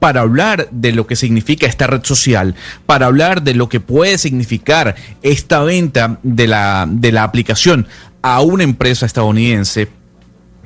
Para 0.00 0.22
hablar 0.22 0.68
de 0.72 0.92
lo 0.92 1.06
que 1.06 1.14
significa 1.14 1.66
esta 1.68 1.86
red 1.86 2.02
social, 2.02 2.56
para 2.86 3.06
hablar 3.06 3.42
de 3.42 3.54
lo 3.54 3.68
que 3.68 3.78
puede 3.78 4.18
significar 4.18 4.96
esta 5.22 5.62
venta 5.62 6.18
de 6.24 6.48
la, 6.48 6.88
de 6.90 7.12
la 7.12 7.22
aplicación 7.22 7.86
a 8.22 8.40
una 8.40 8.64
empresa 8.64 9.06
estadounidense. 9.06 9.88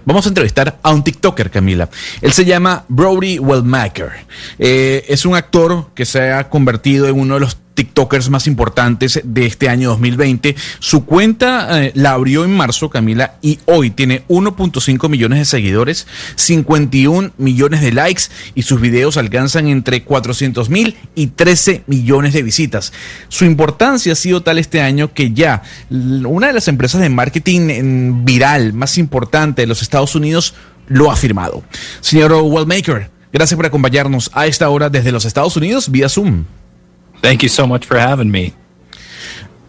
Vamos 0.07 0.27
a 0.27 0.29
entrevistar 0.29 0.79
a 0.83 0.93
un 0.93 1.03
TikToker, 1.03 1.51
Camila. 1.51 1.89
Él 2.21 2.33
se 2.33 2.45
llama 2.45 2.85
Brody 2.89 3.39
Wellmaker. 3.39 4.11
Eh, 4.59 5.05
es 5.09 5.25
un 5.25 5.35
actor 5.35 5.89
que 5.95 6.05
se 6.05 6.31
ha 6.31 6.49
convertido 6.51 7.09
en 7.09 7.19
uno 7.19 7.35
de 7.35 7.41
los 7.41 7.59
TikTokers 7.75 8.31
más 8.31 8.47
importantes 8.47 9.21
de 9.25 9.47
este 9.47 9.69
año 9.69 9.91
2020. 9.91 10.57
Su 10.79 11.05
cuenta 11.05 11.85
eh, 11.85 11.93
la 11.95 12.13
abrió 12.13 12.45
en 12.45 12.57
marzo, 12.57 12.91
Camila, 12.91 13.37
y 13.43 13.59
hoy 13.67 13.91
tiene 13.91 14.25
1.5 14.29 15.09
millones 15.09 15.39
de 15.41 15.45
seguidores, 15.45 16.07
51 16.37 17.33
millones 17.37 17.81
de 17.81 17.93
likes 17.93 18.25
y 18.55 18.63
sus 18.63 18.81
videos 18.81 19.17
alcanzan 19.17 19.69
entre 19.69 20.05
400 20.05 20.71
mil 20.71 20.97
y 21.15 21.29
13 21.29 21.85
millones 21.87 22.33
de 22.33 22.43
visitas. 22.43 22.93
Su 23.29 23.45
importancia 23.45 24.13
ha 24.13 24.17
sido 24.17 24.43
tal 24.43 24.59
este 24.59 24.81
año 24.81 25.13
que 25.13 25.33
ya 25.33 25.63
una 25.91 26.49
de 26.49 26.53
las 26.53 26.69
empresas 26.69 27.01
de 27.01 27.09
marketing 27.09 28.25
viral 28.25 28.73
más 28.73 28.99
importante 28.99 29.63
de 29.63 29.67
los 29.67 29.83
Estados 29.83 30.15
Unidos 30.15 30.55
lo 30.87 31.11
ha 31.11 31.17
firmado. 31.17 31.63
Señor 32.01 32.33
Wellmaker, 32.33 33.11
gracias 33.33 33.57
por 33.57 33.67
acompañarnos 33.67 34.31
a 34.35 34.47
esta 34.47 34.69
hora 34.69 34.91
desde 34.91 35.13
los 35.13 35.25
Estados 35.25 35.57
Unidos 35.57 35.91
vía 35.91 36.09
Zoom. 36.09 36.45
Thank 37.25 37.43
you 37.43 37.49
so 37.49 37.67
much 37.67 37.87
for 37.87 37.97
having 37.97 38.31
me. 38.31 38.53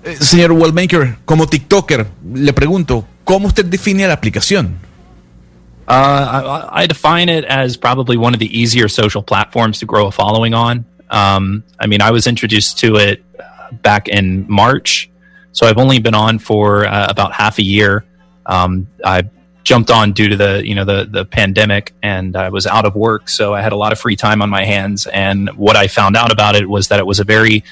Eh, 0.03 0.17
señor 0.19 0.51
Wellmaker, 0.51 1.19
como 1.25 1.45
TikToker, 1.45 2.05
le 2.33 2.51
pregunto, 2.51 3.07
¿cómo 3.23 3.47
usted 3.47 3.63
define 3.63 4.05
la 4.05 4.13
aplicación? 4.13 4.75
Uh, 5.87 6.67
I, 6.73 6.83
I, 6.83 6.85
define 6.85 7.29
it 7.29 7.45
as 7.45 7.77
probably 7.77 8.17
one 8.17 8.33
of 8.33 8.41
the 8.41 8.59
easier 8.59 8.89
social 8.89 9.23
platforms 9.23 9.79
to 9.79 9.85
grow 9.85 10.07
a 10.07 10.11
following 10.11 10.53
on. 10.53 10.83
Um, 11.09 11.63
I 11.79 11.87
mean, 11.87 12.01
I 12.01 12.11
was 12.11 12.27
introduced 12.27 12.79
to 12.79 12.97
it 12.97 13.23
uh, 13.39 13.71
back 13.71 14.09
in 14.09 14.45
March, 14.49 15.09
so 15.53 15.65
I've 15.65 15.77
only 15.77 15.99
been 15.99 16.15
on 16.15 16.39
for 16.39 16.85
uh, 16.85 17.07
about 17.07 17.31
half 17.31 17.57
a 17.57 17.63
year. 17.63 18.03
Um, 18.45 18.87
I 19.01 19.29
jumped 19.65 19.89
on 19.89 20.13
due 20.13 20.29
to 20.29 20.37
the 20.37 20.65
you 20.65 20.75
know 20.75 20.85
the 20.85 21.05
the 21.09 21.25
pandemic 21.25 21.93
and 22.01 22.37
I 22.37 22.49
was 22.49 22.67
out 22.67 22.85
of 22.85 22.95
work 22.95 23.27
so 23.27 23.53
I 23.53 23.61
had 23.61 23.73
a 23.73 23.75
lot 23.75 23.91
of 23.91 23.99
free 23.99 24.15
time 24.15 24.41
on 24.41 24.49
my 24.49 24.63
hands. 24.63 25.07
And 25.07 25.49
what 25.57 25.75
I 25.75 25.87
found 25.87 26.15
out 26.15 26.31
about 26.31 26.55
it 26.55 26.69
was 26.69 26.87
that 26.87 26.99
it 26.99 27.05
was 27.05 27.19
a 27.19 27.25
very 27.25 27.63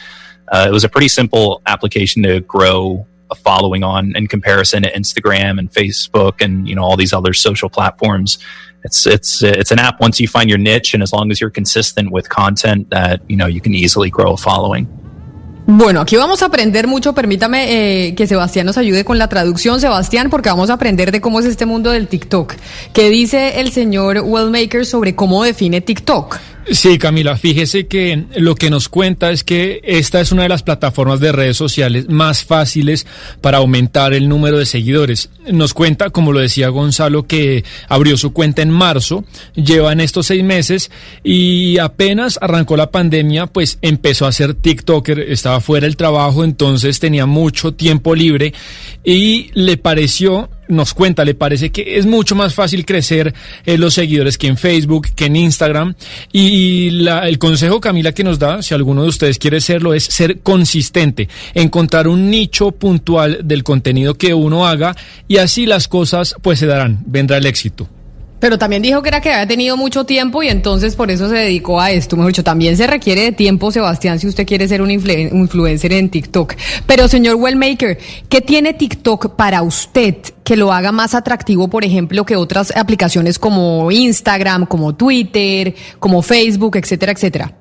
uh, 0.52 0.66
it 0.67 0.72
was 0.72 0.83
a 0.83 0.89
pretty 0.89 1.08
simple 1.08 1.61
application 1.66 2.23
to 2.23 2.41
grow 2.41 3.05
a 3.31 3.35
following 3.35 3.83
on 3.83 4.16
in 4.16 4.27
comparison 4.27 4.83
to 4.83 4.91
Instagram 4.91 5.59
and 5.59 5.72
Facebook 5.72 6.41
and 6.41 6.67
you 6.67 6.75
know 6.75 6.83
all 6.83 6.97
these 6.97 7.13
other 7.13 7.33
social 7.33 7.69
platforms. 7.69 8.39
It's 8.83 9.05
it's 9.05 9.44
it's 9.44 9.72
an 9.72 9.80
app 9.80 10.02
once 10.02 10.19
you 10.19 10.28
find 10.28 10.50
your 10.50 10.59
niche 10.59 10.94
and 10.95 11.03
as 11.03 11.13
long 11.13 11.31
as 11.31 11.39
you're 11.39 11.52
consistent 11.52 12.11
with 12.11 12.28
content 12.28 12.89
that 12.89 13.22
you 13.30 13.38
know 13.38 13.45
you 13.45 13.61
can 13.61 13.73
easily 13.73 14.09
grow 14.09 14.33
a 14.33 14.38
following 14.38 15.03
Bueno, 15.66 16.02
aquí 16.02 16.17
vamos 16.17 16.42
a 16.44 16.47
aprender 16.47 16.88
mucho. 16.88 17.14
Permítame 17.14 18.08
eh, 18.08 18.16
que 18.16 18.28
Sebastián 18.28 18.66
nos 18.66 18.78
ayude 18.78 19.06
con 19.06 19.17
la 19.17 19.30
traducción, 19.30 19.79
Sebastián, 19.79 20.29
porque 20.29 20.50
vamos 20.50 20.69
a 20.69 20.74
aprender 20.74 21.12
de 21.12 21.22
cómo 21.22 21.40
es 21.40 21.46
este 21.46 21.66
mundo 21.66 21.91
del 21.91 22.09
TikTok. 22.09 22.56
¿Qué 22.91 23.09
dice 23.09 23.62
el 23.62 23.72
señor 23.72 24.19
Wellmaker 24.25 24.85
sobre 24.85 25.16
cómo 25.16 25.41
define 25.44 25.79
TikTok? 25.79 26.38
Sí, 26.72 26.97
Camila, 26.97 27.35
fíjese 27.35 27.88
que 27.88 28.24
lo 28.38 28.56
que 28.56 28.69
nos 28.69 28.88
cuenta 28.88 29.31
es 29.31 29.44
que 29.44 29.81
esta 29.84 30.22
es 30.22 30.31
una 30.31 30.44
de 30.44 30.50
las 30.50 30.63
plataformas 30.63 31.19
de 31.19 31.34
redes 31.34 31.57
sociales 31.57 32.07
más 32.07 32.46
fáciles 32.46 33.06
para 33.41 33.57
aumentar 33.57 34.13
el 34.13 34.29
número 34.29 34.57
de 34.57 34.66
seguidores. 34.66 35.29
Nos 35.51 35.74
cuenta, 35.74 36.09
como 36.09 36.31
lo 36.31 36.40
decía 36.40 36.69
Gonzalo, 36.69 37.28
que 37.28 37.66
abrió 37.90 38.16
su 38.16 38.31
cuenta 38.31 38.62
en 38.62 38.69
marzo, 38.69 39.25
lleva 39.56 39.91
en 39.91 40.00
estos 40.00 40.28
seis 40.28 40.44
meses 40.44 40.90
y 41.22 41.79
apenas 41.79 42.40
arrancó 42.41 42.78
la 42.78 42.91
pandemia, 42.91 43.47
pues 43.47 43.78
empezó 43.81 44.25
a 44.25 44.31
ser 44.31 44.53
TikToker, 44.53 45.19
estaba 45.19 45.59
fuera 45.59 45.85
del 45.85 45.97
trabajo, 45.97 46.45
entonces 46.45 47.00
tenía 47.00 47.25
mucho 47.25 47.74
tiempo 47.74 48.16
libre 48.16 48.53
y 49.03 49.51
le 49.53 49.75
pareció 49.75 50.50
nos 50.68 50.94
cuenta, 50.94 51.25
le 51.25 51.35
parece 51.35 51.72
que 51.72 51.97
es 51.97 52.06
mucho 52.06 52.35
más 52.35 52.53
fácil 52.53 52.85
crecer 52.85 53.34
eh, 53.66 53.78
los 53.78 53.94
seguidores 53.94 54.38
que 54.38 54.47
en 54.47 54.57
Facebook, 54.57 55.07
que 55.16 55.25
en 55.25 55.35
Instagram. 55.35 55.96
Y 56.31 56.91
la, 56.91 57.28
el 57.28 57.38
consejo, 57.38 57.79
Camila, 57.79 58.12
que 58.12 58.24
nos 58.24 58.40
da, 58.40 58.62
si 58.62 58.74
alguno 58.74 59.03
de 59.03 59.09
ustedes 59.09 59.38
quiere 59.38 59.62
serlo, 59.62 59.94
es 59.94 60.03
ser 60.06 60.40
consistente, 60.41 61.29
encontrar 61.53 62.07
un 62.07 62.29
nicho 62.29 62.72
puntual 62.72 63.40
del 63.44 63.63
contenido 63.63 64.16
que 64.16 64.34
uno 64.34 64.68
haga 64.68 64.96
y 65.28 65.38
así 65.38 65.66
las 65.66 65.88
cosas 65.88 66.35
pues 66.41 66.59
se 66.59 66.66
darán, 66.66 67.03
vendrá 67.06 67.38
el 67.38 67.45
éxito. 67.45 67.90
Pero 68.44 68.58
también 68.58 68.81
dijo 68.81 69.02
que 69.02 69.08
era 69.08 69.22
que 69.22 69.31
había 69.31 69.48
tenido 69.48 69.78
mucho 69.78 70.04
tiempo 70.04 70.44
y 70.44 70.50
entonces 70.50 70.98
por 70.98 71.09
eso 71.09 71.30
se 71.30 71.36
dedicó 71.36 71.80
a 71.80 71.92
esto. 71.92 72.18
Mejor 72.18 72.34
dicho, 72.34 72.44
también 72.44 72.76
se 72.76 72.86
requiere 72.86 73.22
de 73.22 73.31
tiempo, 73.31 73.72
Sebastián, 73.72 74.20
si 74.20 74.28
usted 74.28 74.46
quiere 74.46 74.68
ser 74.68 74.81
un 74.81 74.92
influencer 74.92 75.94
en 75.94 76.09
TikTok. 76.09 76.56
Pero 76.86 77.08
señor 77.08 77.38
Wellmaker, 77.38 77.98
¿qué 78.28 78.42
tiene 78.42 78.74
TikTok 78.74 79.38
para 79.38 79.62
usted 79.62 80.18
que 80.44 80.58
lo 80.58 80.74
haga 80.74 80.92
más 80.92 81.16
atractivo, 81.16 81.70
por 81.70 81.86
ejemplo, 81.86 82.26
que 82.26 82.36
otras 82.36 82.76
aplicaciones 82.76 83.40
como 83.40 83.90
Instagram, 83.90 84.66
como 84.66 84.94
Twitter, 84.94 85.74
como 86.00 86.22
Facebook, 86.22 86.75
etcétera, 86.75 87.14
etcétera? 87.14 87.54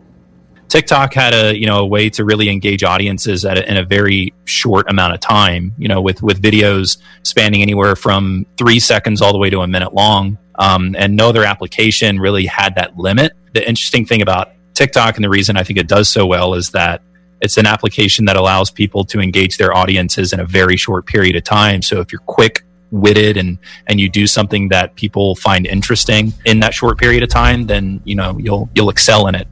TikTok 0.66 1.14
had 1.14 1.34
a 1.34 1.54
you 1.54 1.66
know 1.66 1.84
way 1.84 2.10
to 2.10 2.24
really 2.24 2.48
engage 2.48 2.82
audiences 2.82 3.44
at 3.44 3.58
in 3.68 3.76
a 3.76 3.84
very 3.84 4.32
short 4.46 4.88
amount 4.88 5.12
of 5.14 5.20
time. 5.20 5.74
You 5.78 5.86
know, 5.86 6.00
with 6.00 6.22
with 6.22 6.40
videos 6.40 6.96
spanning 7.22 7.62
anywhere 7.62 7.94
from 7.94 8.46
three 8.56 8.80
seconds 8.80 9.22
all 9.22 9.32
the 9.32 9.38
way 9.38 9.50
to 9.50 9.60
a 9.60 9.68
minute 9.68 9.94
long. 9.94 10.38
Um, 10.56 10.94
and 10.98 11.16
no 11.16 11.28
other 11.28 11.44
application 11.44 12.18
really 12.18 12.46
had 12.46 12.74
that 12.74 12.96
limit. 12.96 13.32
The 13.52 13.66
interesting 13.66 14.04
thing 14.04 14.22
about 14.22 14.52
TikTok 14.74 15.16
and 15.16 15.24
the 15.24 15.30
reason 15.30 15.56
I 15.56 15.62
think 15.62 15.78
it 15.78 15.88
does 15.88 16.08
so 16.08 16.26
well 16.26 16.54
is 16.54 16.70
that 16.70 17.02
it's 17.40 17.56
an 17.56 17.66
application 17.66 18.24
that 18.26 18.36
allows 18.36 18.70
people 18.70 19.04
to 19.06 19.20
engage 19.20 19.56
their 19.56 19.74
audiences 19.74 20.32
in 20.32 20.40
a 20.40 20.46
very 20.46 20.76
short 20.76 21.06
period 21.06 21.36
of 21.36 21.44
time. 21.44 21.82
So 21.82 22.00
if 22.00 22.12
you're 22.12 22.20
quick 22.20 22.64
witted 22.92 23.38
and 23.38 23.58
and 23.86 23.98
you 23.98 24.08
do 24.08 24.26
something 24.26 24.68
that 24.68 24.94
people 24.96 25.34
find 25.34 25.66
interesting 25.66 26.32
in 26.44 26.60
that 26.60 26.74
short 26.74 26.98
period 26.98 27.22
of 27.22 27.28
time, 27.28 27.66
then 27.66 28.00
you 28.04 28.14
know 28.14 28.38
you'll 28.38 28.68
you'll 28.74 28.90
excel 28.90 29.26
in 29.26 29.34
it. 29.34 29.48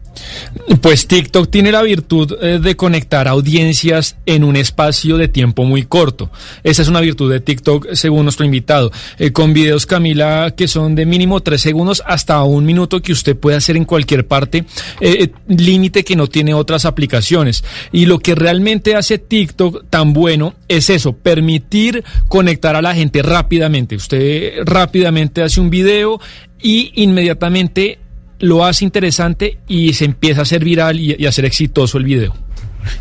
Pues 0.80 1.06
TikTok 1.06 1.50
tiene 1.50 1.72
la 1.72 1.82
virtud 1.82 2.36
eh, 2.40 2.58
de 2.60 2.76
conectar 2.76 3.28
audiencias 3.28 4.16
en 4.26 4.44
un 4.44 4.56
espacio 4.56 5.16
de 5.16 5.28
tiempo 5.28 5.64
muy 5.64 5.84
corto. 5.84 6.30
Esa 6.62 6.82
es 6.82 6.88
una 6.88 7.00
virtud 7.00 7.30
de 7.30 7.40
TikTok 7.40 7.92
según 7.92 8.24
nuestro 8.24 8.44
invitado. 8.44 8.90
Eh, 9.18 9.32
con 9.32 9.52
videos, 9.52 9.86
Camila, 9.86 10.54
que 10.56 10.68
son 10.68 10.94
de 10.94 11.06
mínimo 11.06 11.40
tres 11.40 11.60
segundos 11.60 12.02
hasta 12.06 12.42
un 12.42 12.64
minuto 12.64 13.02
que 13.02 13.12
usted 13.12 13.36
puede 13.36 13.56
hacer 13.56 13.76
en 13.76 13.84
cualquier 13.84 14.26
parte, 14.26 14.64
eh, 15.00 15.30
límite 15.48 16.04
que 16.04 16.16
no 16.16 16.26
tiene 16.26 16.54
otras 16.54 16.84
aplicaciones. 16.84 17.64
Y 17.92 18.06
lo 18.06 18.18
que 18.18 18.34
realmente 18.34 18.96
hace 18.96 19.18
TikTok 19.18 19.84
tan 19.90 20.12
bueno 20.12 20.54
es 20.68 20.90
eso, 20.90 21.12
permitir 21.12 22.04
conectar 22.28 22.76
a 22.76 22.82
la 22.82 22.94
gente 22.94 23.22
rápidamente. 23.22 23.96
Usted 23.96 24.64
rápidamente 24.64 25.42
hace 25.42 25.60
un 25.60 25.70
video 25.70 26.20
y 26.62 26.92
inmediatamente 27.02 27.98
lo 28.40 28.64
hace 28.64 28.84
interesante 28.84 29.58
y 29.68 29.92
se 29.92 30.04
empieza 30.04 30.40
a 30.40 30.42
hacer 30.42 30.64
viral 30.64 30.98
y, 30.98 31.26
a 31.26 31.32
ser 31.32 31.44
exitoso 31.44 31.98
el 31.98 32.04
video. 32.04 32.34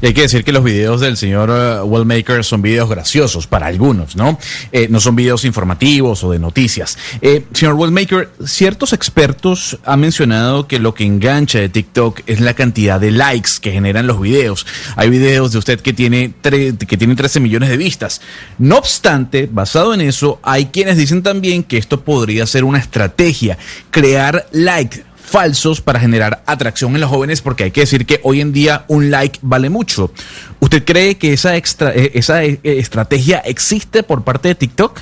Y 0.01 0.07
hay 0.07 0.13
que 0.13 0.23
decir 0.23 0.43
que 0.43 0.51
los 0.51 0.63
videos 0.63 0.99
del 0.99 1.15
señor 1.15 1.49
uh, 1.49 1.85
Wellmaker 1.85 2.43
son 2.43 2.61
videos 2.61 2.89
graciosos 2.89 3.47
para 3.47 3.67
algunos, 3.67 4.17
¿no? 4.17 4.37
Eh, 4.73 4.87
no 4.89 4.99
son 4.99 5.15
videos 5.15 5.45
informativos 5.45 6.21
o 6.23 6.31
de 6.31 6.39
noticias. 6.39 6.97
Eh, 7.21 7.45
señor 7.53 7.75
Wellmaker, 7.75 8.29
ciertos 8.45 8.91
expertos 8.91 9.77
han 9.85 10.01
mencionado 10.01 10.67
que 10.67 10.79
lo 10.79 10.93
que 10.93 11.05
engancha 11.05 11.59
de 11.59 11.69
TikTok 11.69 12.21
es 12.25 12.41
la 12.41 12.53
cantidad 12.53 12.99
de 12.99 13.11
likes 13.11 13.51
que 13.61 13.71
generan 13.71 14.05
los 14.05 14.19
videos. 14.19 14.65
Hay 14.97 15.09
videos 15.09 15.53
de 15.53 15.59
usted 15.59 15.79
que 15.79 15.93
tiene, 15.93 16.33
que 16.41 16.97
tiene 16.97 17.15
13 17.15 17.39
millones 17.39 17.69
de 17.69 17.77
vistas. 17.77 18.21
No 18.57 18.77
obstante, 18.77 19.47
basado 19.49 19.93
en 19.93 20.01
eso, 20.01 20.39
hay 20.43 20.65
quienes 20.65 20.97
dicen 20.97 21.23
también 21.23 21.63
que 21.63 21.77
esto 21.77 22.01
podría 22.01 22.45
ser 22.45 22.65
una 22.65 22.79
estrategia, 22.79 23.57
crear 23.91 24.45
likes 24.51 25.03
falsos 25.29 25.81
para 25.81 25.99
generar 25.99 26.43
atracción 26.45 26.95
en 26.95 27.01
los 27.01 27.09
jóvenes, 27.09 27.41
porque 27.41 27.65
hay 27.65 27.71
que 27.71 27.81
decir 27.81 28.05
que 28.05 28.19
hoy 28.23 28.41
en 28.41 28.51
día 28.51 28.85
un 28.87 29.11
like 29.11 29.39
vale 29.41 29.69
mucho. 29.69 30.11
¿Usted 30.59 30.83
cree 30.83 31.15
que 31.15 31.33
esa, 31.33 31.55
extra, 31.55 31.93
eh, 31.93 32.11
esa 32.15 32.43
eh, 32.43 32.59
estrategia 32.63 33.39
existe 33.39 34.03
por 34.03 34.23
parte 34.23 34.49
de 34.49 34.55
TikTok? 34.55 35.01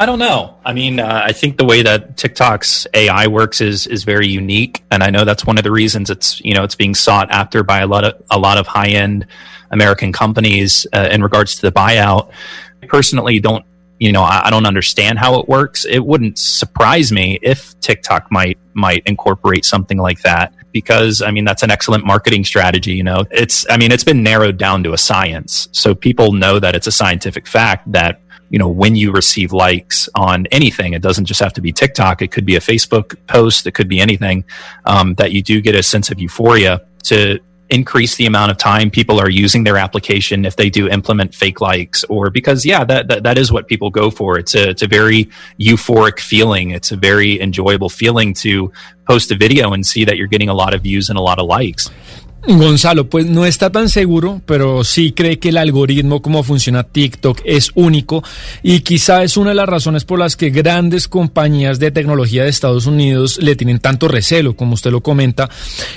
I 0.00 0.06
don't 0.06 0.20
know. 0.20 0.54
I 0.64 0.72
mean, 0.72 1.00
uh, 1.00 1.24
I 1.28 1.32
think 1.32 1.56
the 1.56 1.64
way 1.64 1.82
that 1.82 2.16
TikTok's 2.16 2.86
AI 2.94 3.26
works 3.26 3.60
is 3.60 3.88
is 3.88 4.04
very 4.04 4.28
unique, 4.28 4.84
and 4.92 5.02
I 5.02 5.10
know 5.10 5.24
that's 5.24 5.44
one 5.44 5.58
of 5.58 5.64
the 5.64 5.72
reasons 5.72 6.08
it's 6.08 6.40
you 6.44 6.54
know 6.54 6.62
it's 6.62 6.76
being 6.76 6.94
sought 6.94 7.28
after 7.32 7.64
by 7.64 7.80
a 7.80 7.86
lot 7.88 8.04
of 8.04 8.14
a 8.30 8.38
lot 8.38 8.58
of 8.58 8.68
high 8.68 8.90
end 8.90 9.26
American 9.72 10.12
companies 10.12 10.86
uh, 10.92 11.08
in 11.10 11.20
regards 11.20 11.56
to 11.56 11.62
the 11.62 11.72
buyout. 11.72 12.30
I 12.80 12.86
personally, 12.86 13.40
don't 13.40 13.64
you 13.98 14.12
know 14.12 14.22
I, 14.22 14.42
I 14.46 14.50
don't 14.50 14.66
understand 14.66 15.18
how 15.18 15.38
it 15.40 15.48
works. 15.48 15.84
It 15.84 16.04
wouldn't 16.04 16.38
surprise 16.38 17.12
me 17.12 17.38
if 17.42 17.78
TikTok 17.80 18.30
might 18.30 18.58
might 18.74 19.02
incorporate 19.06 19.64
something 19.64 19.98
like 19.98 20.22
that 20.22 20.52
because 20.72 21.22
I 21.22 21.30
mean 21.30 21.44
that's 21.44 21.62
an 21.62 21.70
excellent 21.70 22.04
marketing 22.04 22.44
strategy. 22.44 22.92
You 22.92 23.04
know, 23.04 23.24
it's 23.30 23.68
I 23.70 23.76
mean 23.76 23.92
it's 23.92 24.04
been 24.04 24.22
narrowed 24.22 24.58
down 24.58 24.82
to 24.84 24.92
a 24.92 24.98
science, 24.98 25.68
so 25.72 25.94
people 25.94 26.32
know 26.32 26.58
that 26.58 26.74
it's 26.74 26.86
a 26.86 26.92
scientific 26.92 27.46
fact 27.46 27.90
that 27.92 28.20
you 28.50 28.58
know, 28.58 28.68
when 28.68 28.96
you 28.96 29.12
receive 29.12 29.52
likes 29.52 30.08
on 30.14 30.46
anything, 30.50 30.94
it 30.94 31.02
doesn't 31.02 31.26
just 31.26 31.40
have 31.40 31.52
to 31.54 31.60
be 31.60 31.72
TikTok. 31.72 32.22
It 32.22 32.28
could 32.28 32.46
be 32.46 32.56
a 32.56 32.60
Facebook 32.60 33.16
post. 33.26 33.66
It 33.66 33.72
could 33.72 33.88
be 33.88 34.00
anything 34.00 34.44
um, 34.86 35.14
that 35.14 35.32
you 35.32 35.42
do 35.42 35.60
get 35.60 35.74
a 35.74 35.82
sense 35.82 36.10
of 36.10 36.18
euphoria 36.18 36.82
to 37.04 37.40
increase 37.70 38.16
the 38.16 38.26
amount 38.26 38.50
of 38.50 38.56
time 38.56 38.90
people 38.90 39.20
are 39.20 39.28
using 39.28 39.64
their 39.64 39.76
application 39.76 40.44
if 40.44 40.56
they 40.56 40.70
do 40.70 40.88
implement 40.88 41.34
fake 41.34 41.60
likes 41.60 42.04
or 42.04 42.30
because 42.30 42.64
yeah 42.64 42.84
that, 42.84 43.08
that 43.08 43.22
that 43.22 43.38
is 43.38 43.52
what 43.52 43.66
people 43.68 43.90
go 43.90 44.10
for. 44.10 44.38
It's 44.38 44.54
a 44.54 44.70
it's 44.70 44.82
a 44.82 44.88
very 44.88 45.28
euphoric 45.60 46.18
feeling. 46.18 46.70
It's 46.70 46.92
a 46.92 46.96
very 46.96 47.40
enjoyable 47.40 47.88
feeling 47.88 48.34
to 48.34 48.72
post 49.06 49.30
a 49.30 49.36
video 49.36 49.72
and 49.72 49.86
see 49.86 50.04
that 50.04 50.16
you're 50.16 50.26
getting 50.26 50.48
a 50.48 50.54
lot 50.54 50.74
of 50.74 50.82
views 50.82 51.08
and 51.08 51.18
a 51.18 51.22
lot 51.22 51.38
of 51.38 51.46
likes 51.46 51.90
Gonzalo, 52.46 53.10
pues 53.10 53.26
no 53.26 53.44
está 53.44 53.70
tan 53.70 53.88
seguro, 53.88 54.40
pero 54.46 54.84
sí 54.84 55.12
cree 55.12 55.38
que 55.38 55.48
el 55.48 55.56
algoritmo, 55.56 56.22
como 56.22 56.42
funciona 56.42 56.84
TikTok, 56.84 57.40
es 57.44 57.72
único 57.74 58.22
y 58.62 58.80
quizá 58.80 59.22
es 59.22 59.36
una 59.36 59.50
de 59.50 59.56
las 59.56 59.68
razones 59.68 60.04
por 60.04 60.18
las 60.18 60.36
que 60.36 60.50
grandes 60.50 61.08
compañías 61.08 61.78
de 61.78 61.90
tecnología 61.90 62.44
de 62.44 62.50
Estados 62.50 62.86
Unidos 62.86 63.38
le 63.42 63.56
tienen 63.56 63.80
tanto 63.80 64.08
recelo, 64.08 64.54
como 64.54 64.74
usted 64.74 64.92
lo 64.92 65.02
comenta. 65.02 65.50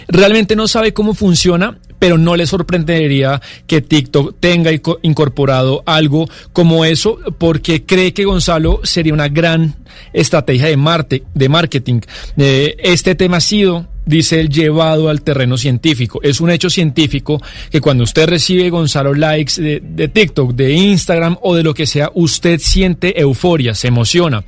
Realmente 0.07 0.55
no 0.55 0.67
sabe 0.67 0.93
cómo 0.93 1.13
funciona, 1.13 1.77
pero 1.99 2.17
no 2.17 2.35
le 2.35 2.47
sorprendería 2.47 3.39
que 3.67 3.81
TikTok 3.81 4.35
tenga 4.39 4.71
incorporado 5.03 5.83
algo 5.85 6.27
como 6.51 6.83
eso, 6.85 7.19
porque 7.37 7.85
cree 7.85 8.13
que 8.13 8.25
Gonzalo 8.25 8.81
sería 8.83 9.13
una 9.13 9.29
gran 9.29 9.75
estrategia 10.11 10.67
de, 10.67 11.49
marketing. 11.49 12.01
Eh, 12.37 12.75
este 12.79 13.13
tema 13.13 13.37
ha 13.37 13.41
sido 13.41 13.87
dice 14.05 14.39
el 14.39 14.49
llevado 14.49 15.09
al 15.09 15.21
terreno 15.21 15.57
científico. 15.57 16.19
Es 16.23 16.41
un 16.41 16.49
hecho 16.49 16.69
científico 16.69 17.41
que 17.69 17.81
cuando 17.81 18.03
usted 18.03 18.27
recibe, 18.27 18.69
Gonzalo, 18.69 19.13
likes 19.13 19.61
de, 19.61 20.07
TikTok, 20.07 20.53
de 20.53 20.73
Instagram 20.73 21.37
o 21.41 21.55
de 21.55 21.63
lo 21.63 21.73
que 21.73 21.85
sea, 21.85 22.11
usted 22.13 22.59
siente 22.59 23.19
euforia, 23.19 23.75
se 23.75 23.87
emociona. 23.87 24.43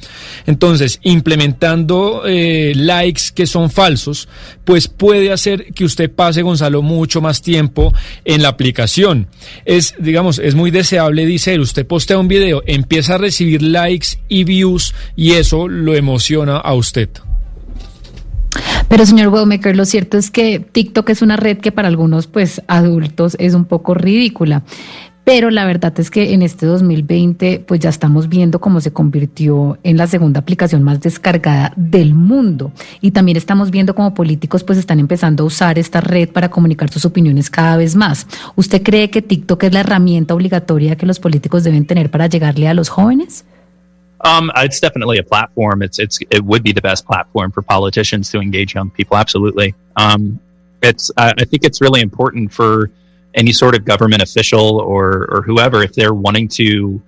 Entonces, 0.45 0.99
implementando 1.03 2.23
eh, 2.25 2.73
likes 2.75 3.23
que 3.33 3.45
son 3.45 3.69
falsos, 3.69 4.27
pues 4.65 4.87
puede 4.87 5.31
hacer 5.31 5.73
que 5.73 5.85
usted 5.85 6.11
pase, 6.11 6.41
Gonzalo, 6.41 6.81
mucho 6.81 7.21
más 7.21 7.41
tiempo 7.41 7.93
en 8.25 8.41
la 8.41 8.49
aplicación. 8.49 9.27
Es, 9.65 9.95
digamos, 9.99 10.39
es 10.39 10.55
muy 10.55 10.71
deseable, 10.71 11.25
dice 11.25 11.53
él, 11.53 11.61
usted 11.61 11.85
postea 11.85 12.17
un 12.17 12.27
video, 12.27 12.63
empieza 12.65 13.15
a 13.15 13.17
recibir 13.17 13.61
likes 13.61 14.07
y 14.27 14.43
views 14.43 14.93
y 15.15 15.33
eso 15.33 15.67
lo 15.67 15.95
emociona 15.95 16.57
a 16.57 16.73
usted. 16.73 17.09
Pero 18.93 19.07
señor 19.07 19.29
Wellmaker, 19.29 19.75
lo 19.75 19.85
cierto 19.85 20.19
es 20.19 20.29
que 20.29 20.59
TikTok 20.59 21.09
es 21.09 21.23
una 21.23 21.35
red 21.35 21.57
que 21.57 21.71
para 21.71 21.87
algunos 21.87 22.27
pues 22.27 22.61
adultos 22.67 23.35
es 23.39 23.55
un 23.55 23.65
poco 23.65 23.95
ridícula. 23.95 24.61
Pero 25.23 25.49
la 25.49 25.65
verdad 25.65 25.99
es 25.99 26.11
que 26.11 26.35
en 26.35 26.43
este 26.43 26.67
2020 26.67 27.65
pues 27.67 27.79
ya 27.79 27.89
estamos 27.89 28.29
viendo 28.29 28.61
cómo 28.61 28.81
se 28.81 28.93
convirtió 28.93 29.79
en 29.81 29.97
la 29.97 30.05
segunda 30.05 30.41
aplicación 30.41 30.83
más 30.83 31.01
descargada 31.01 31.73
del 31.75 32.13
mundo. 32.13 32.71
Y 33.01 33.09
también 33.09 33.35
estamos 33.35 33.71
viendo 33.71 33.95
cómo 33.95 34.13
políticos 34.13 34.63
pues 34.63 34.77
están 34.77 34.99
empezando 34.99 35.41
a 35.41 35.47
usar 35.47 35.79
esta 35.79 35.99
red 35.99 36.29
para 36.29 36.51
comunicar 36.51 36.91
sus 36.91 37.03
opiniones 37.03 37.49
cada 37.49 37.77
vez 37.77 37.95
más. 37.95 38.27
¿Usted 38.55 38.83
cree 38.83 39.09
que 39.09 39.23
TikTok 39.23 39.63
es 39.63 39.73
la 39.73 39.79
herramienta 39.79 40.35
obligatoria 40.35 40.97
que 40.97 41.07
los 41.07 41.19
políticos 41.19 41.63
deben 41.63 41.87
tener 41.87 42.11
para 42.11 42.27
llegarle 42.27 42.67
a 42.67 42.75
los 42.75 42.89
jóvenes? 42.89 43.43
Um, 44.23 44.51
it's 44.55 44.79
definitely 44.79 45.17
a 45.17 45.23
platform. 45.23 45.81
It's 45.81 45.99
it's 45.99 46.19
it 46.29 46.43
would 46.43 46.63
be 46.63 46.71
the 46.71 46.81
best 46.81 47.05
platform 47.05 47.51
for 47.51 47.61
politicians 47.61 48.31
to 48.31 48.39
engage 48.39 48.73
young 48.73 48.89
people. 48.89 49.17
Absolutely. 49.17 49.75
Um, 49.97 50.39
it's 50.81 51.11
I, 51.17 51.33
I 51.37 51.45
think 51.45 51.63
it's 51.63 51.81
really 51.81 52.01
important 52.01 52.51
for 52.51 52.89
any 53.35 53.51
sort 53.51 53.75
of 53.75 53.83
government 53.83 54.21
official 54.21 54.79
or 54.79 55.27
or 55.29 55.41
whoever 55.41 55.83
if 55.83 55.93
they're 55.93 56.13
wanting 56.13 56.47
to 56.49 57.01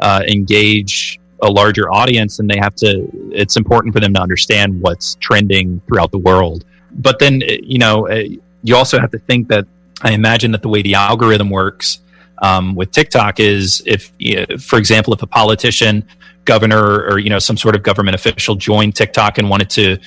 uh, 0.00 0.22
engage 0.28 1.18
a 1.42 1.48
larger 1.48 1.90
audience, 1.90 2.36
then 2.38 2.48
they 2.48 2.58
have 2.58 2.74
to. 2.76 3.08
It's 3.32 3.56
important 3.56 3.94
for 3.94 4.00
them 4.00 4.12
to 4.14 4.20
understand 4.20 4.80
what's 4.80 5.14
trending 5.16 5.80
throughout 5.86 6.10
the 6.10 6.18
world. 6.18 6.64
But 6.90 7.18
then 7.18 7.42
you 7.46 7.78
know 7.78 8.08
uh, 8.08 8.24
you 8.62 8.76
also 8.76 8.98
have 9.00 9.10
to 9.12 9.18
think 9.18 9.48
that 9.48 9.66
I 10.02 10.12
imagine 10.12 10.52
that 10.52 10.62
the 10.62 10.68
way 10.68 10.82
the 10.82 10.94
algorithm 10.94 11.50
works. 11.50 12.00
Um, 12.40 12.76
with 12.76 12.92
TikTok 12.92 13.40
is 13.40 13.82
if, 13.84 14.12
for 14.62 14.78
example, 14.78 15.12
if 15.12 15.22
a 15.22 15.26
politician 15.26 16.04
governor 16.48 17.04
or 17.08 17.18
you 17.18 17.30
know 17.30 17.38
some 17.38 17.56
sort 17.56 17.76
of 17.76 17.82
government 17.84 18.14
official 18.16 18.56
joined 18.56 18.96
TikTok 18.96 19.38
and 19.38 19.48
wanted 19.48 19.70
to 19.70 19.98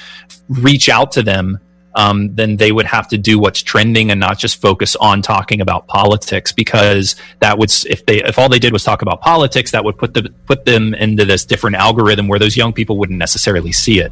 reach 0.50 0.90
out 0.90 1.14
to 1.14 1.22
them, 1.22 1.60
um, 1.96 2.34
then 2.36 2.58
they 2.58 2.72
would 2.72 2.88
have 2.88 3.08
to 3.10 3.18
do 3.18 3.38
what's 3.38 3.62
trending 3.62 4.10
and 4.12 4.20
not 4.20 4.40
just 4.40 4.60
focus 4.60 4.96
on 4.96 5.22
talking 5.22 5.62
about 5.62 5.88
politics 5.88 6.52
because 6.52 7.16
that 7.40 7.58
would 7.60 7.72
if 7.88 8.06
they 8.08 8.24
if 8.24 8.40
all 8.40 8.50
they 8.50 8.60
did 8.60 8.74
was 8.74 8.84
talk 8.84 9.02
about 9.04 9.22
politics, 9.22 9.72
that 9.72 9.86
would 9.86 9.98
put 9.98 10.14
the 10.16 10.34
put 10.48 10.66
them 10.66 10.94
into 10.96 11.24
this 11.24 11.46
different 11.46 11.76
algorithm 11.76 12.28
where 12.28 12.40
those 12.40 12.58
young 12.58 12.74
people 12.74 12.98
wouldn't 12.98 13.20
necessarily 13.20 13.72
see 13.72 14.00
it. 14.00 14.12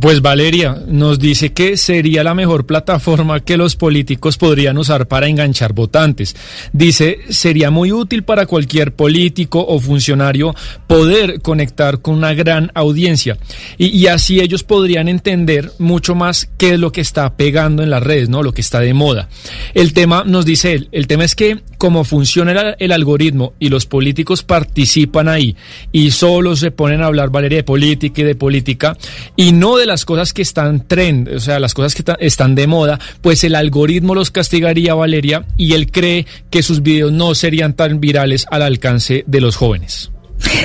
Pues 0.00 0.22
Valeria 0.22 0.78
nos 0.86 1.18
dice 1.18 1.52
que 1.52 1.76
sería 1.76 2.24
la 2.24 2.34
mejor 2.34 2.64
plataforma 2.64 3.40
que 3.40 3.58
los 3.58 3.76
políticos 3.76 4.38
podrían 4.38 4.78
usar 4.78 5.08
para 5.08 5.28
enganchar 5.28 5.74
votantes. 5.74 6.34
Dice, 6.72 7.18
sería 7.28 7.70
muy 7.70 7.92
útil 7.92 8.22
para 8.22 8.46
cualquier 8.46 8.94
político 8.94 9.62
o 9.62 9.78
funcionario 9.78 10.54
poder 10.86 11.42
conectar 11.42 12.00
con 12.00 12.14
una 12.14 12.32
gran 12.32 12.72
audiencia 12.74 13.36
y, 13.76 14.06
así 14.06 14.40
ellos 14.40 14.62
podrían 14.62 15.06
entender 15.06 15.70
mucho 15.78 16.14
más 16.14 16.48
qué 16.56 16.74
es 16.74 16.80
lo 16.80 16.90
que 16.90 17.02
está 17.02 17.36
pegando 17.36 17.82
en 17.82 17.90
las 17.90 18.02
redes, 18.02 18.30
¿no? 18.30 18.42
Lo 18.42 18.52
que 18.52 18.62
está 18.62 18.80
de 18.80 18.94
moda. 18.94 19.28
El 19.74 19.92
tema, 19.92 20.24
nos 20.24 20.46
dice 20.46 20.72
él, 20.72 20.88
el 20.92 21.06
tema 21.06 21.24
es 21.24 21.34
que 21.34 21.60
como 21.76 22.04
funciona 22.04 22.52
el, 22.52 22.76
el 22.78 22.92
algoritmo 22.92 23.52
y 23.58 23.68
los 23.68 23.84
políticos 23.84 24.44
participan 24.44 25.28
ahí 25.28 25.56
y 25.92 26.10
solo 26.10 26.56
se 26.56 26.70
ponen 26.70 27.02
a 27.02 27.06
hablar, 27.06 27.28
Valeria, 27.28 27.58
de 27.58 27.64
política 27.64 28.22
y 28.22 28.24
de 28.24 28.34
política 28.34 28.96
y 29.36 29.52
no 29.52 29.73
de 29.76 29.86
las 29.86 30.04
cosas 30.04 30.32
que 30.32 30.42
están 30.42 30.86
trend, 30.86 31.28
o 31.28 31.40
sea, 31.40 31.58
las 31.58 31.74
cosas 31.74 31.94
que 31.94 32.04
están 32.20 32.54
de 32.54 32.66
moda, 32.66 32.98
pues 33.20 33.44
el 33.44 33.54
algoritmo 33.54 34.14
los 34.14 34.30
castigaría, 34.30 34.94
Valeria, 34.94 35.44
y 35.56 35.74
él 35.74 35.90
cree 35.90 36.26
que 36.50 36.62
sus 36.62 36.82
videos 36.82 37.12
no 37.12 37.34
serían 37.34 37.74
tan 37.74 38.00
virales 38.00 38.46
al 38.50 38.62
alcance 38.62 39.24
de 39.26 39.40
los 39.40 39.56
jóvenes. 39.56 40.10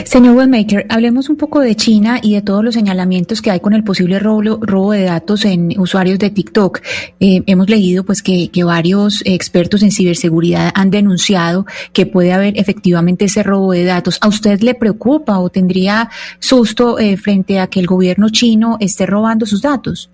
Señor 0.05 0.36
Wellmaker, 0.36 0.86
hablemos 0.89 1.29
un 1.29 1.36
poco 1.36 1.59
de 1.59 1.75
China 1.75 2.19
y 2.21 2.33
de 2.33 2.41
todos 2.41 2.63
los 2.63 2.74
señalamientos 2.74 3.41
que 3.41 3.51
hay 3.51 3.59
con 3.59 3.74
el 3.74 3.83
posible 3.83 4.19
robo, 4.19 4.91
de 4.91 5.03
datos 5.03 5.45
en 5.45 5.79
usuarios 5.79 6.19
de 6.19 6.29
TikTok. 6.29 6.81
Eh, 7.19 7.43
hemos 7.45 7.69
leído 7.69 8.03
pues 8.03 8.24
que, 8.24 8.50
varios 8.63 9.21
expertos 9.25 9.83
en 9.83 9.91
ciberseguridad 9.91 10.71
han 10.75 10.91
denunciado 10.91 11.65
que 11.93 12.05
puede 12.05 12.33
haber 12.33 12.57
efectivamente 12.57 13.25
ese 13.25 13.43
robo 13.43 13.71
de 13.71 13.83
datos. 13.86 14.17
¿A 14.21 14.27
usted 14.27 14.62
le 14.62 14.75
preocupa 14.75 15.39
o 15.39 15.50
tendría 15.50 16.09
susto 16.39 17.00
eh, 17.00 17.17
frente 17.17 17.59
a 17.59 17.67
que 17.67 17.79
el 17.79 17.88
gobierno 17.88 18.29
chino 18.29 18.77
esté 18.79 19.05
robando 19.05 19.45
sus 19.45 19.62
datos? 19.62 20.09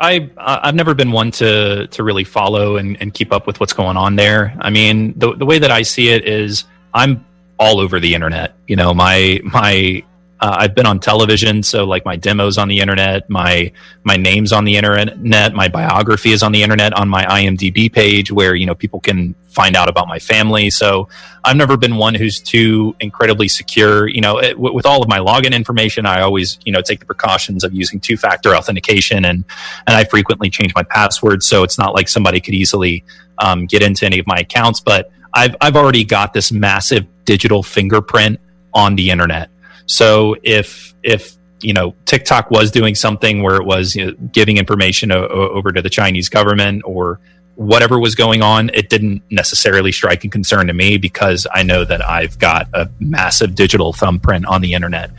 I've 0.00 0.74
never 0.74 0.94
been 0.94 1.12
one 1.12 1.30
to 1.32 2.02
really 2.02 2.24
follow 2.24 2.78
and, 2.78 3.12
keep 3.12 3.32
up 3.32 3.46
with 3.46 3.60
what's 3.60 3.74
going 3.74 3.98
on 3.98 4.16
there. 4.16 4.54
I 4.60 4.70
mean, 4.70 5.14
the 5.16 5.44
way 5.44 5.58
that 5.58 5.70
I 5.70 5.84
see 5.84 6.08
it 6.08 6.26
is 6.26 6.64
I'm 6.94 7.24
all 7.60 7.78
over 7.78 8.00
the 8.00 8.14
internet. 8.14 8.54
You 8.66 8.74
know, 8.74 8.92
my 8.92 9.40
my 9.44 10.02
uh, 10.40 10.56
I've 10.58 10.74
been 10.74 10.86
on 10.86 10.98
television, 10.98 11.62
so 11.62 11.84
like 11.84 12.06
my 12.06 12.16
demos 12.16 12.56
on 12.56 12.68
the 12.68 12.80
internet, 12.80 13.28
my 13.28 13.70
my 14.04 14.16
name's 14.16 14.52
on 14.52 14.64
the 14.64 14.76
internet, 14.76 15.52
my 15.52 15.68
biography 15.68 16.32
is 16.32 16.42
on 16.42 16.52
the 16.52 16.62
internet 16.62 16.94
on 16.94 17.10
my 17.10 17.24
IMDb 17.26 17.92
page, 17.92 18.32
where 18.32 18.54
you 18.54 18.64
know 18.64 18.74
people 18.74 19.00
can 19.00 19.34
find 19.50 19.76
out 19.76 19.90
about 19.90 20.08
my 20.08 20.18
family. 20.18 20.70
So 20.70 21.08
I've 21.44 21.56
never 21.56 21.76
been 21.76 21.96
one 21.96 22.14
who's 22.14 22.40
too 22.40 22.96
incredibly 23.00 23.48
secure. 23.48 24.08
You 24.08 24.22
know, 24.22 24.40
it, 24.40 24.58
with 24.58 24.86
all 24.86 25.02
of 25.02 25.08
my 25.08 25.18
login 25.18 25.52
information, 25.52 26.06
I 26.06 26.22
always 26.22 26.58
you 26.64 26.72
know 26.72 26.80
take 26.80 27.00
the 27.00 27.06
precautions 27.06 27.62
of 27.62 27.74
using 27.74 28.00
two 28.00 28.16
factor 28.16 28.56
authentication, 28.56 29.26
and 29.26 29.44
and 29.86 29.94
I 29.94 30.04
frequently 30.04 30.48
change 30.48 30.74
my 30.74 30.84
password, 30.84 31.42
so 31.42 31.62
it's 31.64 31.78
not 31.78 31.92
like 31.92 32.08
somebody 32.08 32.40
could 32.40 32.54
easily 32.54 33.04
um, 33.36 33.66
get 33.66 33.82
into 33.82 34.06
any 34.06 34.18
of 34.18 34.26
my 34.26 34.38
accounts, 34.38 34.80
but 34.80 35.10
I've 35.32 35.56
I've 35.60 35.76
already 35.76 36.04
got 36.04 36.32
this 36.32 36.52
massive 36.52 37.06
digital 37.24 37.62
fingerprint 37.62 38.40
on 38.74 38.96
the 38.96 39.10
internet. 39.10 39.50
So 39.86 40.36
if 40.42 40.94
if 41.02 41.36
you 41.60 41.72
know 41.72 41.94
TikTok 42.04 42.50
was 42.50 42.70
doing 42.70 42.94
something 42.94 43.42
where 43.42 43.56
it 43.56 43.64
was 43.64 43.94
you 43.94 44.06
know, 44.06 44.12
giving 44.32 44.56
information 44.56 45.12
o- 45.12 45.26
over 45.26 45.72
to 45.72 45.82
the 45.82 45.90
Chinese 45.90 46.28
government 46.28 46.82
or 46.84 47.20
whatever 47.56 47.98
was 47.98 48.14
going 48.14 48.42
on, 48.42 48.70
it 48.72 48.88
didn't 48.88 49.22
necessarily 49.30 49.92
strike 49.92 50.24
a 50.24 50.28
concern 50.28 50.68
to 50.68 50.72
me 50.72 50.96
because 50.96 51.46
I 51.52 51.62
know 51.62 51.84
that 51.84 52.00
I've 52.00 52.38
got 52.38 52.68
a 52.72 52.88
massive 53.00 53.54
digital 53.54 53.92
thumbprint 53.92 54.46
on 54.46 54.62
the 54.62 54.72
internet. 54.72 55.10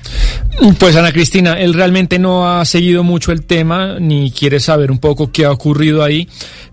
Pues 0.79 0.95
Ana 0.95 1.11
Cristina, 1.11 1.59
él 1.59 1.73
realmente 1.75 2.17
no 2.17 2.47
ha 2.49 2.65
seguido 2.65 3.03
mucho 3.03 3.31
el 3.31 3.45
tema 3.45 3.99
ni 3.99 4.31
quiere 4.31 4.59
saber 4.59 4.89
un 4.89 4.97
poco 4.97 5.31
qué 5.31 5.45
ha 5.45 5.51
ocurrido 5.51 6.03
ahí, 6.03 6.27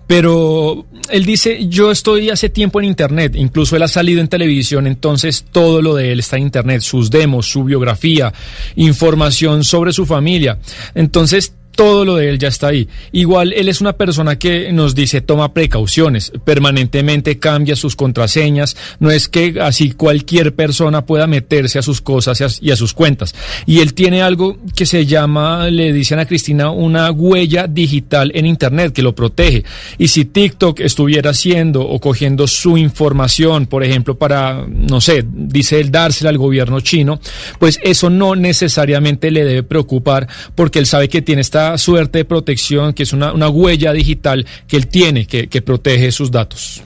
pero 0.09 0.87
él 1.11 1.27
dice, 1.27 1.69
yo 1.69 1.91
estoy 1.91 2.31
hace 2.31 2.49
tiempo 2.49 2.81
en 2.81 2.87
Internet, 2.87 3.37
incluso 3.37 3.77
él 3.77 3.83
ha 3.83 3.89
salido 3.89 4.23
en 4.23 4.29
televisión, 4.29 4.87
entonces 4.87 5.45
todo 5.53 5.83
lo 5.83 5.95
de 5.95 6.13
él 6.13 6.21
está 6.21 6.39
en 6.39 6.45
Internet, 6.45 6.81
sus 6.81 7.11
demos, 7.11 7.47
su 7.47 7.63
biografía, 7.63 8.33
información 8.77 9.65
sobre 9.65 9.93
su 9.93 10.07
familia. 10.07 10.59
Entonces 10.95 11.53
todo 11.79 12.05
lo 12.05 12.17
de 12.17 12.29
él 12.29 12.41
ya 12.41 12.49
está 12.49 12.67
ahí. 12.67 12.89
Igual 13.13 13.53
él 13.53 13.69
es 13.69 13.81
una 13.81 13.93
persona 13.93 14.37
que 14.37 14.73
nos 14.73 14.97
dice 14.97 15.21
toma 15.21 15.55
precauciones, 15.55 16.33
permanentemente 16.45 17.39
cambia 17.39 17.77
sus 17.77 17.95
contraseñas, 17.95 18.77
no 18.99 19.13
es 19.13 19.29
que 19.29 19.55
así 19.61 19.93
cualquier 19.93 20.57
persona 20.57 21.07
pueda 21.07 21.29
meterse 21.29 21.79
a 21.79 21.83
sus 21.83 22.01
cosas 22.01 22.59
y 22.61 22.73
a, 22.73 22.77
sus 22.77 22.95
cuentas. 22.95 23.33
Y 23.65 23.79
él 23.79 23.95
tiene 23.95 24.23
algo 24.23 24.59
que 24.75 24.87
se 24.87 25.07
llama, 25.07 25.71
le 25.71 25.93
dicen 25.93 26.19
a 26.19 26.27
Cristina, 26.27 26.73
una 26.73 27.13
huella 27.13 27.69
digital 27.69 28.33
en 28.35 28.47
Internet 28.47 28.93
que 28.93 29.03
lo 29.03 29.15
protege. 29.15 29.63
Y 29.99 30.09
si 30.09 30.25
TikTok 30.25 30.81
estuviera 30.81 31.31
haciendo 31.31 31.83
o 31.83 32.01
cogiendo 32.01 32.49
su 32.49 32.77
información, 32.77 33.67
por 33.67 33.85
ejemplo, 33.85 34.19
para, 34.19 34.67
no 34.69 35.01
sé, 35.01 35.25
dice 35.25 35.79
él, 35.79 35.93
dársela 35.93 36.31
al 36.31 36.39
gobierno 36.39 36.81
chino, 36.81 37.21
pues 37.61 37.79
eso 37.85 38.11
no 38.11 38.35
necesariamente 38.35 39.31
le 39.31 39.45
debe 39.45 39.63
preocupar 39.63 40.27
porque 40.57 40.81
él 40.81 40.87
sabe 40.87 41.09
que 41.09 41.23
tiene 41.23 41.43
esta 41.43 41.68
suerte 41.77 42.19
de 42.19 42.25
protección, 42.25 42.95
que 42.95 43.03
es 43.03 43.13
una, 43.13 43.33
una 43.33 43.49
huella 43.49 43.93
digital 43.93 44.47
que 44.67 44.77
él 44.77 44.87
tiene, 44.87 45.27
que, 45.27 45.49
que 45.49 45.61
protege 45.61 46.11
sus 46.13 46.31
datos. 46.31 46.83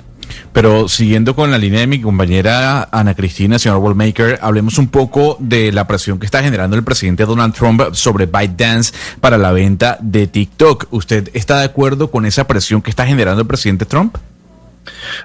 Pero 0.52 0.88
siguiendo 0.88 1.34
con 1.34 1.50
la 1.50 1.58
línea 1.58 1.80
de 1.80 1.86
mi 1.86 2.00
compañera 2.00 2.88
Ana 2.90 3.14
Cristina, 3.14 3.58
señor 3.58 3.78
Wallmaker, 3.78 4.38
hablemos 4.42 4.78
un 4.78 4.88
poco 4.88 5.36
de 5.40 5.72
la 5.72 5.86
presión 5.86 6.18
que 6.18 6.26
está 6.26 6.42
generando 6.42 6.76
el 6.76 6.84
presidente 6.84 7.24
Donald 7.24 7.54
Trump 7.54 7.82
sobre 7.92 8.26
ByteDance 8.26 8.92
para 9.20 9.38
la 9.38 9.52
venta 9.52 9.98
de 10.00 10.26
TikTok. 10.26 10.88
¿Usted 10.90 11.30
está 11.34 11.58
de 11.58 11.64
acuerdo 11.64 12.10
con 12.10 12.26
esa 12.26 12.46
presión 12.46 12.82
que 12.82 12.90
está 12.90 13.06
generando 13.06 13.42
el 13.42 13.46
presidente 13.46 13.84
Trump? 13.84 14.16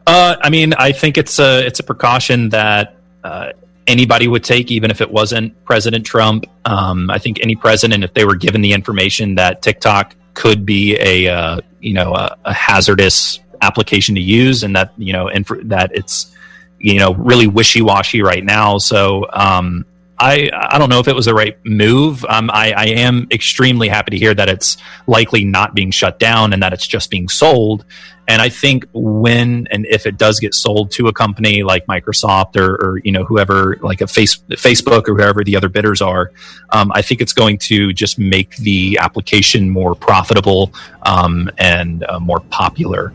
Uh, 0.06 0.36
I 0.44 0.50
mean, 0.50 0.74
I 0.78 0.94
think 0.94 1.18
it's 1.18 1.40
a 1.40 1.66
it's 1.66 1.80
a 1.80 1.84
precaution 1.84 2.50
that 2.50 2.96
uh, 3.24 3.48
anybody 3.88 4.28
would 4.28 4.44
take, 4.44 4.70
even 4.70 4.92
if 4.92 5.02
it 5.02 5.10
wasn't 5.10 5.64
President 5.66 6.06
Trump. 6.06 6.46
Um, 6.66 7.10
I 7.10 7.18
think 7.18 7.40
any 7.42 7.56
president, 7.56 8.04
if 8.04 8.14
they 8.14 8.26
were 8.26 8.36
given 8.36 8.62
the 8.62 8.74
information 8.74 9.36
that 9.36 9.62
TikTok 9.62 10.16
could 10.34 10.66
be 10.66 10.96
a 11.00 11.28
uh, 11.28 11.62
you 11.80 11.94
know 11.94 12.14
a, 12.14 12.38
a, 12.46 12.54
hazardous 12.54 13.40
application 13.62 14.14
to 14.16 14.22
use, 14.22 14.64
and 14.64 14.76
that 14.76 14.94
you 14.98 15.14
know 15.14 15.28
inf- 15.30 15.64
that 15.64 15.92
it's 15.94 16.36
you 16.80 17.00
know 17.00 17.14
really 17.16 17.48
wishy 17.48 17.82
washy 17.82 18.22
right 18.22 18.44
now. 18.44 18.78
So 18.78 19.26
um, 19.34 19.86
I 20.20 20.50
I 20.54 20.78
don't 20.78 20.90
know 20.90 21.00
if 21.00 21.08
it 21.08 21.16
was 21.16 21.26
the 21.26 21.34
right 21.34 21.58
move. 21.64 22.26
Um, 22.26 22.50
I, 22.52 22.72
I 22.74 22.86
am 22.86 23.28
extremely 23.32 23.88
happy 23.88 24.12
to 24.12 24.18
hear 24.18 24.34
that 24.34 24.50
it's 24.50 24.78
likely 25.06 25.46
not 25.46 25.76
being 25.76 25.92
shut 25.92 26.20
down 26.20 26.54
and 26.54 26.64
that 26.64 26.74
it's 26.74 26.88
just 26.88 27.12
being 27.12 27.30
sold. 27.30 27.86
And 28.30 28.42
I 28.42 28.50
think 28.50 28.86
when 28.94 29.68
and 29.72 29.86
if 29.86 30.06
it 30.06 30.18
does 30.18 30.40
get 30.40 30.54
sold 30.54 30.92
to 30.92 31.08
a 31.08 31.14
company 31.14 31.64
like 31.64 31.86
Microsoft 31.86 32.58
or, 32.58 32.76
or 32.76 32.98
you 33.04 33.12
know 33.12 33.24
whoever 33.24 33.78
like 33.82 34.02
a 34.02 34.08
face, 34.08 34.38
Facebook 34.50 35.08
or 35.08 35.16
whoever 35.16 35.44
the 35.44 35.56
other 35.56 35.70
bidders 35.70 36.02
are, 36.02 36.32
um, 36.72 36.92
I 36.94 37.02
think 37.02 37.22
it's 37.22 37.34
going 37.34 37.58
to 37.60 37.94
just 37.94 38.20
make 38.20 38.58
the 38.58 38.98
application 39.00 39.70
more 39.70 39.96
profitable 39.96 40.74
um, 41.04 41.50
and 41.58 42.04
uh, 42.04 42.20
more 42.20 42.42
popular. 42.42 43.14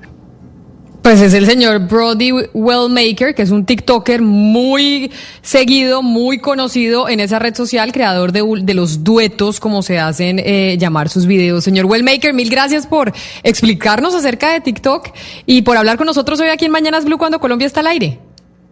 Pues 1.03 1.21
es 1.21 1.35
el 1.35 1.47
señor 1.47 1.81
Brody 1.81 2.31
Wellmaker, 2.55 3.35
que 3.35 3.43
es 3.43 3.51
un 3.51 3.67
TikToker 3.67 4.23
muy 4.23 5.11
seguido, 5.43 6.01
muy 6.01 6.39
conocido 6.39 7.09
en 7.09 7.19
esa 7.19 7.41
red 7.41 7.57
social, 7.57 7.91
creador 7.91 8.31
de, 8.31 8.45
de 8.63 8.75
los 8.75 9.03
duetos, 9.03 9.59
como 9.59 9.83
se 9.83 9.99
hacen 9.99 10.39
eh, 10.39 10.77
llamar 10.79 11.09
sus 11.09 11.27
videos. 11.27 11.65
Señor 11.65 11.87
Wellmaker, 11.87 12.33
mil 12.33 12.49
gracias 12.49 12.87
por 12.87 13.13
explicarnos 13.43 14.15
acerca 14.15 14.53
de 14.53 14.61
TikTok 14.61 15.09
y 15.45 15.63
por 15.63 15.77
hablar 15.77 15.97
con 15.97 16.07
nosotros 16.07 16.39
hoy 16.39 16.51
aquí 16.51 16.67
en 16.67 16.71
Mañanas 16.71 17.05
Blue 17.05 17.19
cuando 17.19 17.41
Colombia 17.41 17.67
está 17.67 17.81
al 17.81 17.89
aire. 17.89 18.21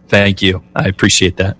Thank 0.07 0.37
you. 0.37 0.61
I 0.73 0.87
appreciate 0.87 1.35
that. 1.35 1.57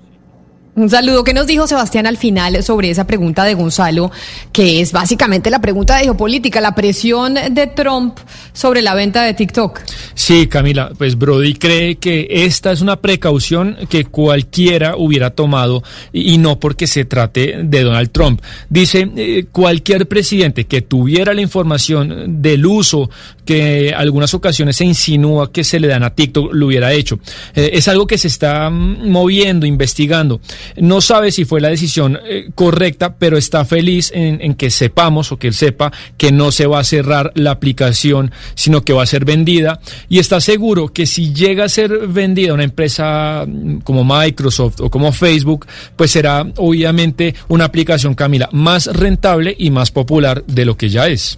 Un 0.73 0.89
saludo. 0.89 1.25
¿Qué 1.25 1.33
nos 1.33 1.47
dijo 1.47 1.67
Sebastián 1.67 2.07
al 2.07 2.15
final 2.15 2.63
sobre 2.63 2.89
esa 2.89 3.05
pregunta 3.05 3.43
de 3.43 3.55
Gonzalo, 3.55 4.09
que 4.53 4.79
es 4.79 4.93
básicamente 4.93 5.49
la 5.49 5.59
pregunta 5.59 5.97
de 5.97 6.05
geopolítica, 6.05 6.61
la 6.61 6.73
presión 6.73 7.33
de 7.33 7.67
Trump 7.67 8.17
sobre 8.53 8.81
la 8.81 8.95
venta 8.95 9.23
de 9.23 9.33
TikTok? 9.33 9.81
Sí, 10.13 10.47
Camila, 10.47 10.91
pues 10.97 11.17
Brody 11.17 11.55
cree 11.55 11.97
que 11.97 12.25
esta 12.29 12.71
es 12.71 12.79
una 12.79 12.95
precaución 12.95 13.79
que 13.89 14.05
cualquiera 14.05 14.95
hubiera 14.95 15.31
tomado 15.31 15.83
y, 16.13 16.37
no 16.37 16.57
porque 16.57 16.87
se 16.87 17.03
trate 17.03 17.63
de 17.63 17.83
Donald 17.83 18.11
Trump. 18.11 18.41
Dice, 18.69 19.09
eh, 19.17 19.47
cualquier 19.51 20.07
presidente 20.07 20.67
que 20.67 20.81
tuviera 20.81 21.33
la 21.33 21.41
información 21.41 22.41
del 22.41 22.65
uso 22.65 23.09
que 23.51 23.93
algunas 23.93 24.33
ocasiones 24.33 24.77
se 24.77 24.85
insinúa 24.85 25.51
que 25.51 25.65
se 25.65 25.77
le 25.77 25.89
dan 25.89 26.03
a 26.03 26.15
TikTok, 26.15 26.53
lo 26.53 26.67
hubiera 26.67 26.93
hecho. 26.93 27.19
Eh, 27.53 27.71
es 27.73 27.89
algo 27.89 28.07
que 28.07 28.17
se 28.17 28.29
está 28.29 28.69
mm, 28.69 29.09
moviendo, 29.09 29.65
investigando. 29.65 30.39
No 30.77 31.01
sabe 31.01 31.33
si 31.33 31.43
fue 31.43 31.59
la 31.59 31.67
decisión 31.67 32.17
eh, 32.25 32.47
correcta, 32.55 33.15
pero 33.17 33.37
está 33.37 33.65
feliz 33.65 34.09
en, 34.15 34.39
en, 34.39 34.53
que 34.53 34.69
sepamos 34.69 35.33
o 35.33 35.37
que 35.37 35.47
él 35.47 35.53
sepa 35.53 35.91
que 36.15 36.31
no 36.31 36.53
se 36.53 36.65
va 36.65 36.79
a 36.79 36.85
cerrar 36.85 37.33
la 37.35 37.51
aplicación, 37.51 38.31
sino 38.55 38.85
que 38.85 38.93
va 38.93 39.03
a 39.03 39.05
ser 39.05 39.25
vendida. 39.25 39.81
Y 40.07 40.19
está 40.19 40.39
seguro 40.39 40.87
que 40.87 41.05
si 41.05 41.33
llega 41.33 41.65
a 41.65 41.69
ser 41.69 42.07
vendida 42.07 42.53
una 42.53 42.63
empresa 42.63 43.43
mm, 43.45 43.79
como 43.79 44.05
Microsoft 44.05 44.79
o 44.79 44.89
como 44.89 45.11
Facebook, 45.11 45.65
pues 45.97 46.11
será 46.11 46.47
obviamente 46.55 47.35
una 47.49 47.65
aplicación, 47.65 48.15
Camila, 48.15 48.47
más 48.53 48.85
rentable 48.85 49.53
y 49.59 49.71
más 49.71 49.91
popular 49.91 50.45
de 50.47 50.63
lo 50.63 50.77
que 50.77 50.87
ya 50.87 51.09
es. 51.09 51.37